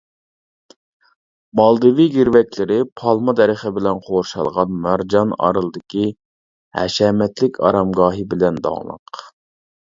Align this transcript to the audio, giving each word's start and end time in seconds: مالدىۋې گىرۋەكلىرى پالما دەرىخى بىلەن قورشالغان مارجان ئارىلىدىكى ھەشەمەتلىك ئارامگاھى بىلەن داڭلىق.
مالدىۋې 1.59 2.07
گىرۋەكلىرى 2.15 2.79
پالما 3.01 3.35
دەرىخى 3.41 3.73
بىلەن 3.77 4.01
قورشالغان 4.09 4.73
مارجان 4.87 5.37
ئارىلىدىكى 5.37 6.09
ھەشەمەتلىك 6.81 7.63
ئارامگاھى 7.69 8.29
بىلەن 8.35 8.63
داڭلىق. 8.69 9.27